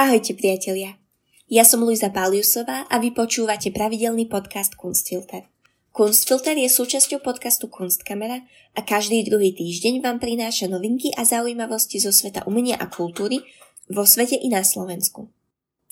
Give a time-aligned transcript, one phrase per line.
[0.00, 0.96] Ahojte priatelia.
[1.44, 5.44] Ja som Luisa Paliusová a vy počúvate pravidelný podcast Kunstfilter.
[5.92, 12.16] Kunstfilter je súčasťou podcastu Kunstkamera a každý druhý týždeň vám prináša novinky a zaujímavosti zo
[12.16, 13.44] sveta umenia a kultúry
[13.92, 15.28] vo svete i na Slovensku.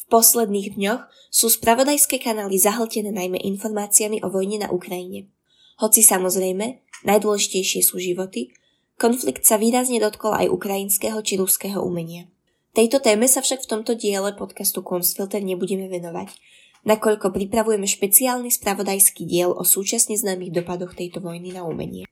[0.00, 5.28] V posledných dňoch sú spravodajské kanály zahltené najmä informáciami o vojne na Ukrajine.
[5.84, 8.56] Hoci samozrejme, najdôležitejšie sú životy,
[8.96, 12.24] konflikt sa výrazne dotkol aj ukrajinského či ruského umenia.
[12.78, 16.30] Tejto téme sa však v tomto diele podcastu Kunstfilter nebudeme venovať,
[16.86, 22.06] nakoľko pripravujeme špeciálny spravodajský diel o súčasne známych dopadoch tejto vojny na umenie.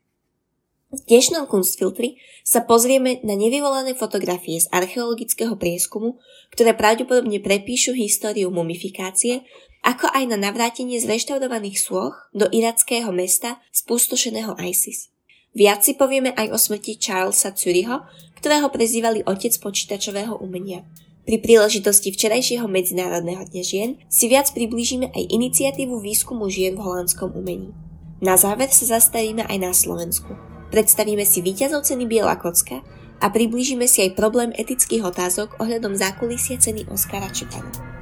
[0.91, 6.19] V dnešnom Kunstfiltri sa pozrieme na nevyvolané fotografie z archeologického prieskumu,
[6.51, 9.46] ktoré pravdepodobne prepíšu históriu mumifikácie,
[9.87, 15.15] ako aj na navrátenie zreštaurovaných sôch do irackého mesta spustošeného ISIS.
[15.56, 18.05] Viac si povieme aj o smrti Charlesa Curyho,
[18.37, 20.84] ktorého prezývali otec počítačového umenia.
[21.24, 27.32] Pri príležitosti včerajšieho Medzinárodného dňa žien si viac priblížime aj iniciatívu výskumu žien v holandskom
[27.32, 27.73] umení.
[28.21, 30.37] Na záver sa zastavíme aj na Slovensku.
[30.68, 32.84] Predstavíme si víťazov ceny Biela kocka
[33.16, 37.96] a priblížime si aj problém etických otázok ohľadom zákulisia ceny Oscara Čepana.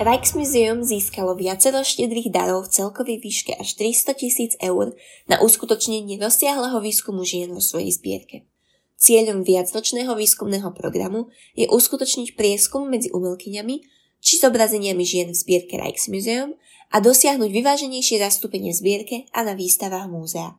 [0.00, 4.96] Rijksmuseum získalo viacero štedrých darov v celkovej výške až 300 tisíc eur
[5.28, 8.48] na uskutočnenie rozsiahleho výskumu žien vo svojej zbierke.
[8.96, 13.76] Cieľom viacročného výskumného programu je uskutočniť prieskum medzi umelkyňami
[14.24, 16.56] či zobrazeniami žien v zbierke Rijksmuseum
[16.88, 20.56] a dosiahnuť vyváženejšie zastúpenie zbierke a na výstavách múzea.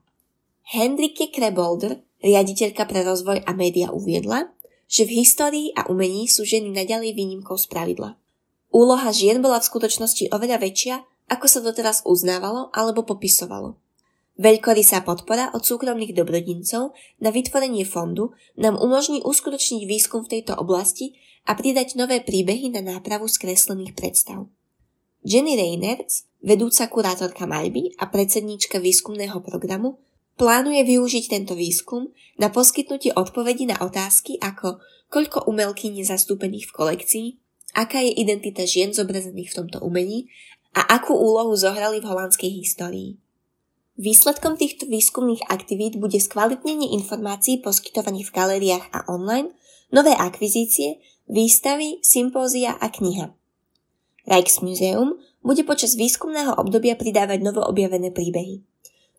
[0.69, 4.53] Hendrike Krebolder, riaditeľka pre rozvoj a média uviedla,
[4.85, 8.20] že v histórii a umení sú ženy naďalej výnimkou z pravidla.
[8.71, 10.95] Úloha žien bola v skutočnosti oveľa väčšia,
[11.27, 13.75] ako sa doteraz uznávalo alebo popisovalo.
[14.39, 21.19] Veľkorysá podpora od súkromných dobrodincov na vytvorenie fondu nám umožní uskutočniť výskum v tejto oblasti
[21.45, 24.47] a pridať nové príbehy na nápravu skreslených predstav.
[25.21, 30.01] Jenny Reynerts, vedúca kurátorka maľby a predsedníčka výskumného programu,
[30.39, 32.09] plánuje využiť tento výskum
[32.41, 34.81] na poskytnutie odpovedí na otázky ako
[35.11, 37.27] koľko umelkyň je zastúpených v kolekcii,
[37.75, 40.27] aká je identita žien zobrazených v tomto umení
[40.75, 43.19] a akú úlohu zohrali v holandskej histórii.
[43.99, 49.51] Výsledkom týchto výskumných aktivít bude skvalitnenie informácií poskytovaných v galériách a online,
[49.91, 53.35] nové akvizície, výstavy, sympózia a kniha.
[54.25, 58.63] Rijksmuseum bude počas výskumného obdobia pridávať novo objavené príbehy.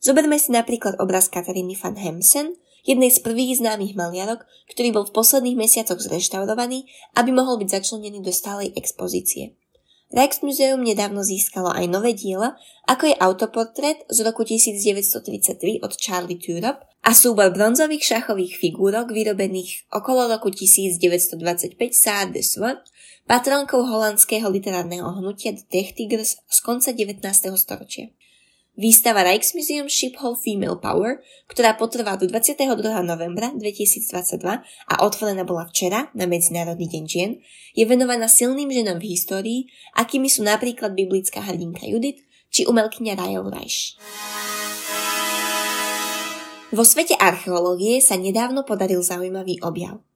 [0.02, 5.14] Zoberme si napríklad obraz Kataríny van Hemsen, jednej z prvých známych maliarok, ktorý bol v
[5.14, 6.86] posledných mesiacoch zreštaurovaný,
[7.18, 9.58] aby mohol byť začlenený do stálej expozície.
[10.12, 16.84] Rijksmuseum nedávno získalo aj nové diela, ako je autoportrét z roku 1933 od Charlie Turop
[17.00, 21.40] a súbor bronzových šachových figúrok vyrobených okolo roku 1925
[21.96, 22.44] Saad de
[23.24, 27.24] patronkou holandského literárneho hnutia The Tech Tigers z konca 19.
[27.56, 28.12] storočia.
[28.72, 29.84] Výstava Rijksmuseum
[30.16, 32.72] Hall Female Power, ktorá potrvá do 22.
[33.04, 37.36] novembra 2022 a otvorená bola včera na Medzinárodný deň žien,
[37.76, 39.60] je venovaná silným ženám v histórii,
[39.92, 44.00] akými sú napríklad biblická hrdinka Judith či umelkyňa Rachel Reich.
[46.72, 50.00] Vo svete archeológie sa nedávno podaril zaujímavý objav–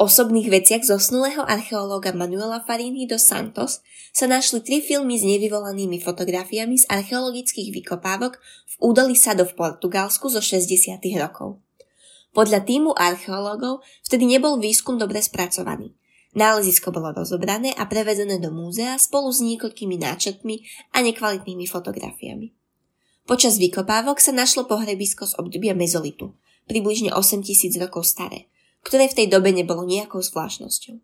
[0.00, 6.80] osobných veciach zosnulého archeológa Manuela Farini dos Santos sa našli tri filmy s nevyvolanými fotografiami
[6.80, 11.00] z archeologických vykopávok v údolí Sado v Portugalsku zo 60.
[11.16, 11.60] rokov.
[12.32, 15.92] Podľa týmu archeológov vtedy nebol výskum dobre spracovaný.
[16.32, 20.64] Nálezisko bolo rozobrané a prevezené do múzea spolu s niekoľkými náčrtmi
[20.96, 22.56] a nekvalitnými fotografiami.
[23.28, 26.32] Počas vykopávok sa našlo pohrebisko z obdobia mezolitu,
[26.64, 28.48] približne 8000 rokov staré,
[28.82, 30.98] ktoré v tej dobe nebolo nejakou zvláštnosťou.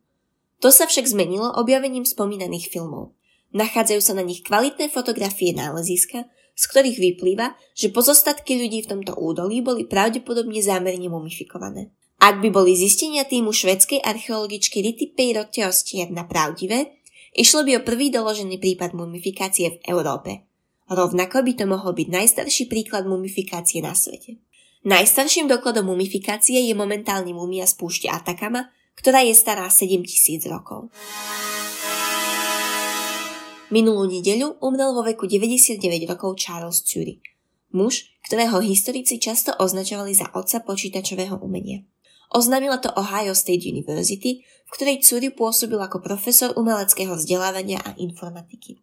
[0.59, 3.15] To sa však zmenilo objavením spomínaných filmov.
[3.55, 6.27] Nachádzajú sa na nich kvalitné fotografie náleziska,
[6.59, 11.95] z ktorých vyplýva, že pozostatky ľudí v tomto údolí boli pravdepodobne zámerne mumifikované.
[12.19, 16.99] Ak by boli zistenia týmu švedskej archeologičky Rity Peiroteostier na pravdivé,
[17.31, 20.43] išlo by o prvý doložený prípad mumifikácie v Európe.
[20.91, 24.43] Rovnako by to mohol byť najstarší príklad mumifikácie na svete.
[24.87, 30.95] Najstarším dokladom mumifikácie je momentálne mumia z púšte Atakama, ktorá je stará 7000 rokov.
[33.75, 37.19] Minulú nedeľu umrel vo veku 99 rokov Charles Curie,
[37.75, 41.83] muž, ktorého historici často označovali za otca počítačového umenia.
[42.31, 48.79] Oznámila to Ohio State University, v ktorej Curie pôsobil ako profesor umeleckého vzdelávania a informatiky.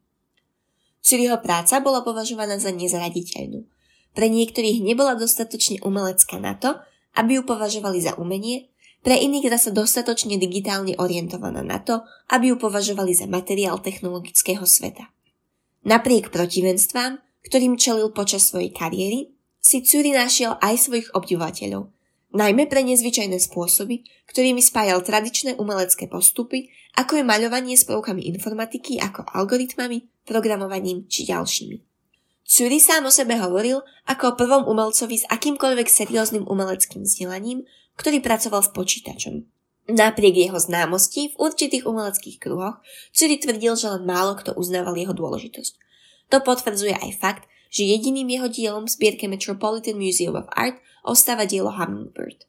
[1.00, 3.64] Curieho práca bola považovaná za nezraditeľnú–
[4.16, 6.80] pre niektorých nebola dostatočne umelecká na to,
[7.20, 8.72] aby ju považovali za umenie,
[9.06, 12.02] pre iných zase dostatočne digitálne orientovaná na to,
[12.34, 15.14] aby ju považovali za materiál technologického sveta.
[15.86, 19.30] Napriek protivenstvám, ktorým čelil počas svojej kariéry,
[19.62, 21.94] si Curi našiel aj svojich obdivateľov,
[22.34, 28.98] najmä pre nezvyčajné spôsoby, ktorými spájal tradičné umelecké postupy, ako je maľovanie s prvkami informatiky
[28.98, 31.95] ako algoritmami, programovaním či ďalšími.
[32.46, 37.66] Curi sám o sebe hovoril ako o prvom umelcovi s akýmkoľvek serióznym umeleckým vzdelaním,
[37.98, 39.50] ktorý pracoval s počítačom.
[39.90, 42.82] Napriek jeho známosti v určitých umeleckých kruhoch,
[43.14, 45.74] Curi tvrdil, že len málo kto uznával jeho dôležitosť.
[46.34, 47.44] To potvrdzuje aj fakt,
[47.74, 52.46] že jediným jeho dielom v zbierke Metropolitan Museum of Art ostáva dielo Hummingbird.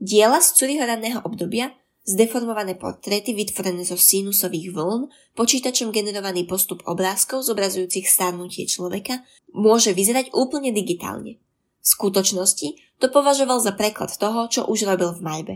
[0.00, 1.72] Diela z Curiho ranného obdobia,
[2.04, 9.24] zdeformované portréty vytvorené zo sinusových vln, počítačom generovaný postup obrázkov zobrazujúcich starnutie človeka,
[9.56, 11.40] môže vyzerať úplne digitálne.
[11.84, 15.54] V skutočnosti to považoval za preklad toho, čo už robil v maľbe.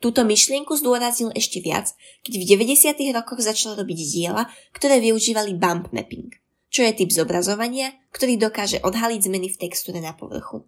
[0.00, 1.92] Túto myšlienku zdôraznil ešte viac,
[2.24, 3.12] keď v 90.
[3.12, 6.32] rokoch začal robiť diela, ktoré využívali bump mapping,
[6.72, 10.64] čo je typ zobrazovania, ktorý dokáže odhaliť zmeny v textúre na povrchu.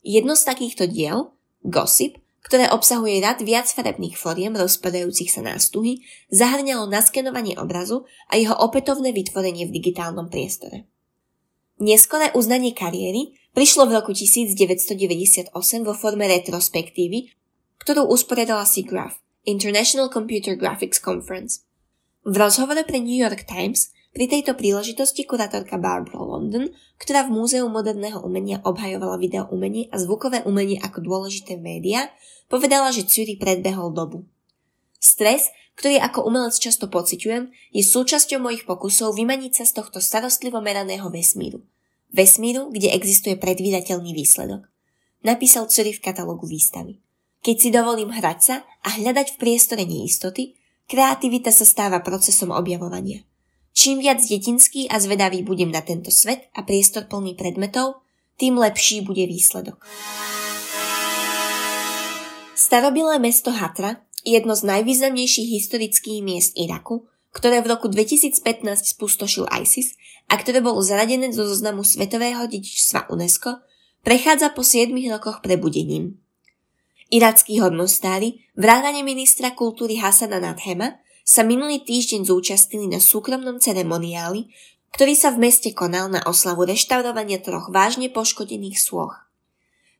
[0.00, 6.02] Jedno z takýchto diel, Gossip, ktoré obsahuje rad viac farebných foriem rozpadajúcich sa nástuhy,
[6.34, 10.90] zahrňalo naskenovanie obrazu a jeho opätovné vytvorenie v digitálnom priestore.
[11.78, 15.50] Neskoré uznanie kariéry prišlo v roku 1998
[15.82, 17.34] vo forme retrospektívy,
[17.82, 21.66] ktorú usporiadala SIGGRAPH, International Computer Graphics Conference.
[22.22, 26.68] V rozhovore pre New York Times pri tejto príležitosti kurátorka Barbara London,
[27.00, 32.12] ktorá v Múzeu moderného umenia obhajovala video umenie a zvukové umenie ako dôležité média,
[32.52, 34.28] povedala, že Curie predbehol dobu.
[35.00, 40.60] Stres, ktorý ako umelec často pociťujem, je súčasťou mojich pokusov vymaniť sa z tohto starostlivo
[40.60, 41.64] meraného vesmíru–
[42.12, 44.68] Vesmíru, kde existuje predvídateľný výsledok.
[45.24, 47.00] Napísal Curie v katalógu výstavy.
[47.40, 50.52] Keď si dovolím hrať sa a hľadať v priestore neistoty,
[50.92, 53.24] kreativita sa stáva procesom objavovania.
[53.72, 58.04] Čím viac detinský a zvedavý budem na tento svet a priestor plný predmetov,
[58.36, 59.80] tým lepší bude výsledok.
[62.52, 68.44] Starobilé mesto Hatra, jedno z najvýznamnejších historických miest Iraku, ktoré v roku 2015
[68.92, 69.96] spustošil ISIS
[70.28, 73.64] a ktoré bolo zaradené do zoznamu Svetového dedičstva UNESCO,
[74.04, 76.20] prechádza po 7 rokoch prebudením.
[77.12, 84.50] Irackí hodnostári, vrátane ministra kultúry Hasana Nadhema, sa minulý týždeň zúčastnili na súkromnom ceremoniáli,
[84.92, 89.16] ktorý sa v meste konal na oslavu reštaurovania troch vážne poškodených sôch.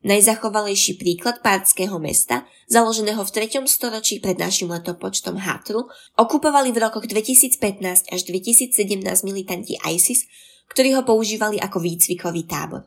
[0.03, 3.63] Najzachovalejší príklad pártského mesta, založeného v 3.
[3.63, 5.87] storočí pred našim letopočtom Hatru,
[6.19, 8.75] okupovali v rokoch 2015 až 2017
[9.23, 10.27] militanti ISIS,
[10.67, 12.83] ktorí ho používali ako výcvikový tábor.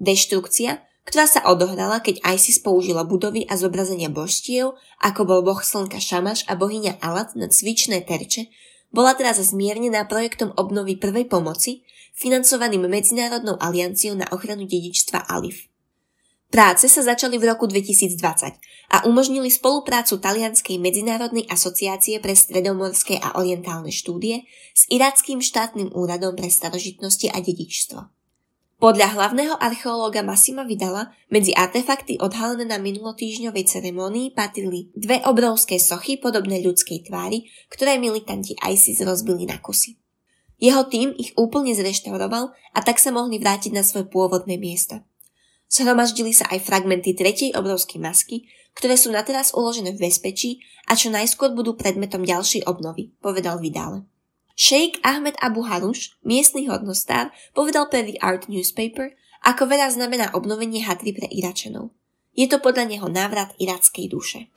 [0.00, 5.96] Deštrukcia, ktorá sa odohrala, keď ISIS použila budovy a zobrazenia božstiev, ako bol boh slnka
[5.96, 8.52] Šamaš a bohyňa Alat na cvičné terče,
[8.92, 15.72] bola teraz zmiernená projektom obnovy prvej pomoci, financovaným Medzinárodnou alianciou na ochranu dedičstva ALIF.
[16.48, 18.20] Práce sa začali v roku 2020
[18.88, 26.32] a umožnili spoluprácu Talianskej medzinárodnej asociácie pre stredomorské a orientálne štúdie s Irackým štátnym úradom
[26.32, 28.17] pre starožitnosti a dedičstvo.
[28.78, 36.14] Podľa hlavného archeológa Massima Vidala medzi artefakty odhalené na minulotýžňovej ceremonii patrili dve obrovské sochy
[36.14, 39.98] podobné ľudskej tvári, ktoré militanti ISIS rozbili na kusy.
[40.62, 45.02] Jeho tým ich úplne zreštauroval a tak sa mohli vrátiť na svoje pôvodné miesto.
[45.66, 48.46] Zhromaždili sa aj fragmenty tretej obrovskej masky,
[48.78, 53.58] ktoré sú na teraz uložené v bezpečí a čo najskôr budú predmetom ďalšej obnovy, povedal
[53.58, 54.06] Vidal.
[54.58, 59.14] Sheikh Ahmed Abu Harush, miestny hodnostár, povedal pre The Art Newspaper,
[59.46, 61.94] ako veľa znamená obnovenie Hatry pre Iračanov.
[62.34, 64.50] Je to podľa neho návrat irackej duše.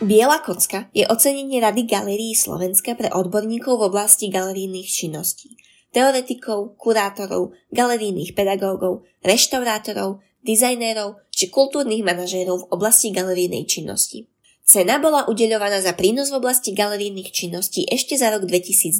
[0.00, 5.60] Biela kocka je ocenenie Rady galérií Slovenska pre odborníkov v oblasti galerijných činností–
[5.96, 14.24] teoretikov, kurátorov, galerijných pedagógov, reštaurátorov, dizajnérov či kultúrnych manažérov v oblasti galerijnej činnosti.
[14.66, 18.98] Cena bola udeľovaná za prínos v oblasti galerijných činností ešte za rok 2020.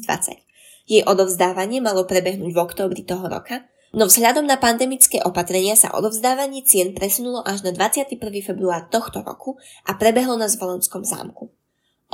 [0.87, 6.63] Jej odovzdávanie malo prebehnúť v októbri toho roka, no vzhľadom na pandemické opatrenia sa odovzdávanie
[6.63, 8.15] cien presunulo až na 21.
[8.47, 11.51] február tohto roku a prebehlo na Zvolenskom zámku.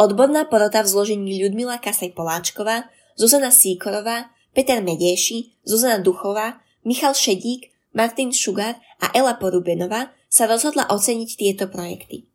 [0.00, 2.88] Odborná porota v zložení Ľudmila Kasej-Poláčková,
[3.21, 10.88] Zuzana Síkorová, Peter Medieši, Zuzana Duchová, Michal Šedík, Martin Šugar a Ela Porubenová sa rozhodla
[10.88, 12.31] oceniť tieto projekty.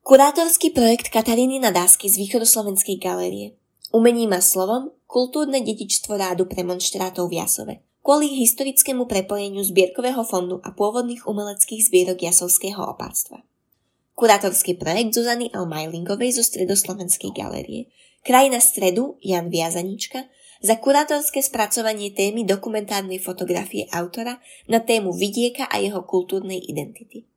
[0.00, 3.52] Kurátorský projekt Kataríny Nadásky z Východoslovenskej galérie.
[3.92, 7.74] Umení má slovom kultúrne dedičstvo rádu premonštrátov v Jasove.
[8.00, 13.44] kvôli historickému prepojeniu zbierkového fondu a pôvodných umeleckých zbierok Jasovského opáctva.
[14.16, 15.68] Kurátorský projekt Zuzany L.
[15.68, 17.92] Majlingovej zo Stredoslovenskej galérie,
[18.24, 20.26] Krajina stredu Jan Viazanička
[20.64, 27.29] za kurátorské spracovanie témy dokumentárnej fotografie autora na tému vidieka a jeho kultúrnej identity.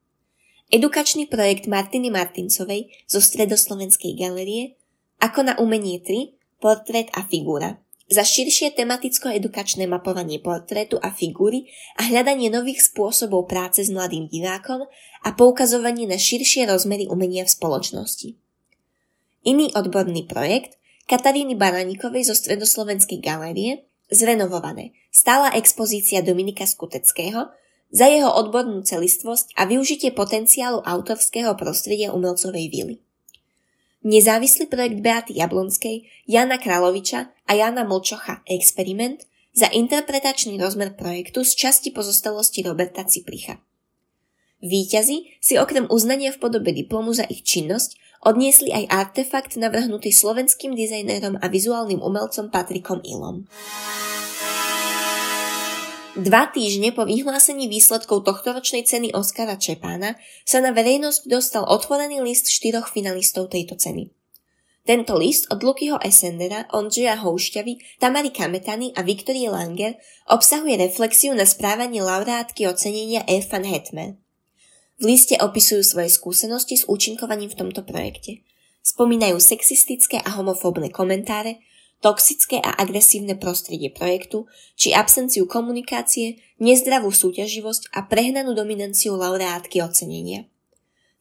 [0.72, 4.79] Edukačný projekt Martiny Martincovej zo Stredoslovenskej galerie
[5.20, 12.05] Ako na umenie 3, portrét a figúra za širšie tematicko-edukačné mapovanie portrétu a figúry a
[12.05, 14.86] hľadanie nových spôsobov práce s mladým divákom
[15.24, 18.29] a poukazovanie na širšie rozmery umenia v spoločnosti.
[19.48, 20.77] Iný odborný projekt
[21.10, 27.51] Kataríny Baraníkovej zo Stredoslovenskej galérie zrenovované stála expozícia Dominika Skuteckého
[27.93, 32.95] za jeho odbornú celistvosť a využitie potenciálu autorského prostredia umelcovej vily.
[34.03, 39.23] Nezávislý projekt Beaty Jablonskej, Jana Kraloviča a Jana Molčocha Experiment
[39.53, 43.62] za interpretačný rozmer projektu z časti pozostalosti Roberta Cipricha.
[44.59, 50.73] Výťazi si okrem uznania v podobe diplomu za ich činnosť odniesli aj artefakt navrhnutý slovenským
[50.73, 53.45] dizajnérom a vizuálnym umelcom Patrikom Ilom.
[56.13, 60.13] Dva týždne po vyhlásení výsledkov tohtoročnej ceny Oskara Čepána
[60.46, 64.13] sa na verejnosť dostal otvorený list štyroch finalistov tejto ceny.
[64.86, 69.98] Tento list od Lukyho Essendera, Ondřeja Houšťavy, Tamary Kametany a Viktorie Langer
[70.29, 73.41] obsahuje reflexiu na správanie laureátky ocenenia E.
[73.50, 74.22] van Hetman.
[75.01, 78.46] V liste opisujú svoje skúsenosti s účinkovaním v tomto projekte.
[78.86, 81.58] Spomínajú sexistické a homofóbne komentáre,
[82.03, 90.51] toxické a agresívne prostredie projektu, či absenciu komunikácie, nezdravú súťaživosť a prehnanú dominanciu laureátky ocenenia.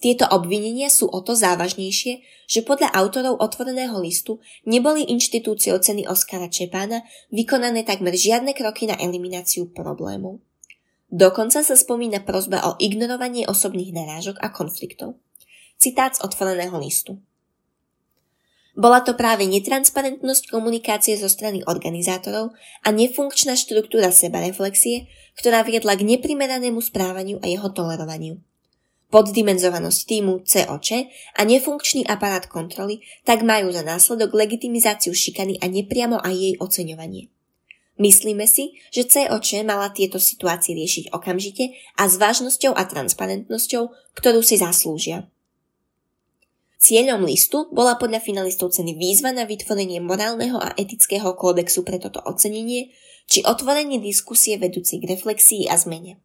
[0.03, 6.51] Tieto obvinenia sú o to závažnejšie, že podľa autorov otvoreného listu neboli inštitúciou ceny Oskara
[6.51, 10.43] Čepána vykonané takmer žiadne kroky na elimináciu problémov.
[11.07, 15.23] Dokonca sa spomína prozba o ignorovanie osobných narážok a konfliktov.
[15.79, 17.23] Citát z otvoreného listu.
[18.73, 26.09] Bola to práve netransparentnosť komunikácie zo strany organizátorov a nefunkčná štruktúra sebareflexie, ktorá viedla k
[26.09, 28.41] neprimeranému správaniu a jeho tolerovaniu.
[29.13, 30.89] Poddimenzovanosť týmu COČ
[31.37, 37.29] a nefunkčný aparát kontroly tak majú za následok legitimizáciu šikany a nepriamo aj jej oceňovanie.
[38.01, 44.41] Myslíme si, že COČ mala tieto situácie riešiť okamžite a s vážnosťou a transparentnosťou, ktorú
[44.41, 45.29] si zaslúžia.
[46.83, 52.19] Cieľom listu bola podľa finalistov ceny výzva na vytvorenie morálneho a etického kódexu pre toto
[52.27, 52.91] ocenenie,
[53.31, 56.19] či otvorenie diskusie vedúci k reflexii a zmene.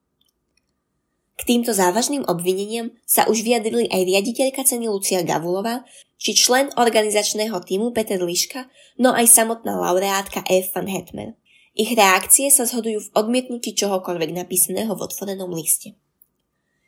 [1.37, 5.85] K týmto závažným obvineniam sa už vyjadrili aj riaditeľka ceny Lucia Gavulová,
[6.17, 8.65] či člen organizačného týmu Peter Liška,
[8.97, 10.73] no aj samotná laureátka F.
[10.73, 11.37] van Hetmer.
[11.77, 15.93] Ich reakcie sa zhodujú v odmietnutí čohokoľvek napísaného v otvorenom liste.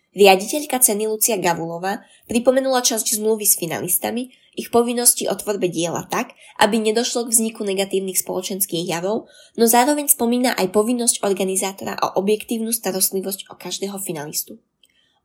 [0.09, 6.33] Riaditeľka ceny Lucia Gavulová pripomenula časť zmluvy s finalistami, ich povinnosti o tvorbe diela tak,
[6.57, 12.73] aby nedošlo k vzniku negatívnych spoločenských javov, no zároveň spomína aj povinnosť organizátora o objektívnu
[12.73, 14.57] starostlivosť o každého finalistu.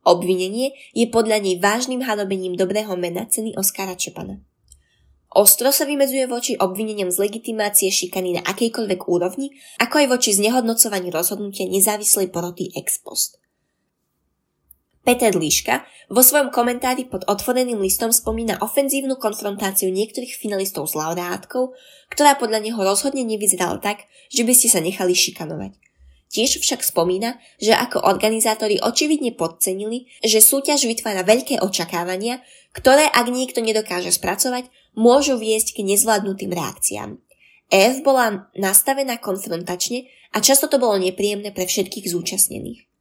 [0.05, 4.37] Obvinenie je podľa nej vážnym hadobením dobrého mena ceny Oskara Čepana.
[5.35, 9.51] Ostro sa vymedzuje voči obvineniam z legitimácie šikany na akejkoľvek úrovni,
[9.81, 13.41] ako aj voči znehodnocovaní rozhodnutia nezávislej poroty ex post.
[15.05, 21.77] Peter Líška vo svojom komentári pod otvoreným listom spomína ofenzívnu konfrontáciu niektorých finalistov s laureátkou,
[22.09, 25.77] ktorá podľa neho rozhodne nevyzerala tak, že by ste sa nechali šikanovať.
[26.33, 32.41] Tiež však spomína, že ako organizátori očividne podcenili, že súťaž vytvára veľké očakávania,
[32.73, 37.21] ktoré ak niekto nedokáže spracovať, môžu viesť k nezvládnutým reakciám.
[37.69, 42.94] F bola nastavená konfrontačne a často to bolo nepríjemné pre všetkých zúčastnených.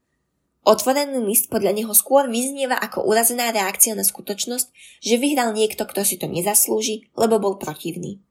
[0.64, 4.72] Otvorený list podľa neho skôr vyznieva ako urazená reakcia na skutočnosť,
[5.04, 8.24] že vyhral niekto, kto si to nezaslúži, lebo bol protivný.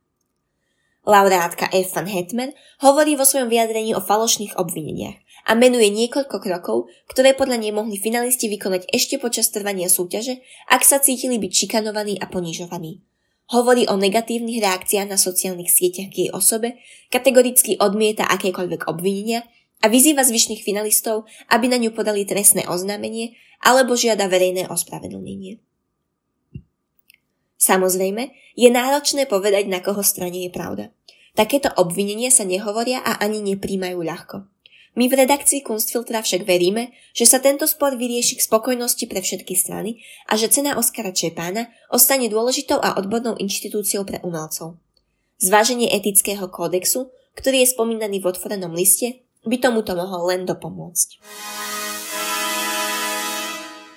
[1.06, 1.94] Laureátka F.
[1.94, 7.60] van Hetman hovorí vo svojom vyjadrení o falošných obvineniach a menuje niekoľko krokov, ktoré podľa
[7.60, 10.40] nej mohli finalisti vykonať ešte počas trvania súťaže,
[10.72, 13.04] ak sa cítili byť šikanovaní a ponižovaní.
[13.52, 16.80] Hovorí o negatívnych reakciách na sociálnych sieťach k jej osobe,
[17.12, 19.44] kategoricky odmieta akékoľvek obvinenia
[19.84, 25.60] a vyzýva zvyšných finalistov, aby na ňu podali trestné oznámenie alebo žiada verejné ospravedlnenie.
[27.60, 30.92] Samozrejme, je náročné povedať, na koho strane je pravda.
[31.36, 34.38] Takéto obvinenia sa nehovoria a ani nepríjmajú ľahko.
[34.94, 39.58] My v redakcii Kunstfiltra však veríme, že sa tento spor vyrieši k spokojnosti pre všetky
[39.58, 44.78] strany a že cena Oskara Čepána ostane dôležitou a odbornou inštitúciou pre umelcov.
[45.42, 51.20] Zváženie etického kódexu, ktorý je spomínaný v otvorenom liste, by tomuto mohol len dopomôcť.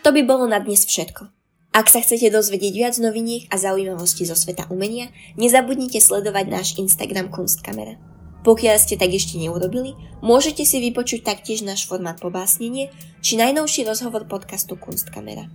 [0.07, 1.35] To by bolo na dnes všetko.
[1.77, 7.29] Ak sa chcete dozvedieť viac noviniek a zaujímavosti zo sveta umenia, nezabudnite sledovať náš Instagram
[7.29, 8.01] Kunstkamera.
[8.47, 14.25] Pokiaľ ste tak ešte neurobili, môžete si vypočuť taktiež náš formát pobásnenie či najnovší rozhovor
[14.31, 15.51] podcastu Kunstkamera.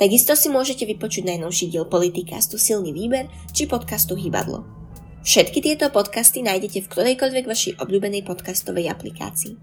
[0.00, 4.81] Takisto si môžete vypočuť najnovší diel politikastu Silný výber či podcastu Hybadlo.
[5.22, 9.54] Všetky tieto podcasty nájdete v ktorejkoľvek vašej obľúbenej podcastovej aplikácii.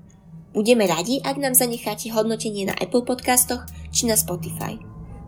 [0.55, 4.79] Budeme radi, ak nám zanecháte hodnotenie na Apple podcastoch či na Spotify.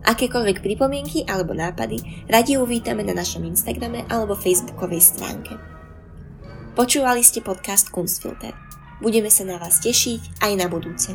[0.08, 2.00] Akékoľvek pripomienky alebo nápady
[2.32, 5.60] radi uvítame na našom Instagrame alebo Facebookovej stránke.
[6.80, 8.56] Počúvali ste podcast Kunstfilter.
[9.04, 11.12] Budeme sa na vás tešiť aj na budúce.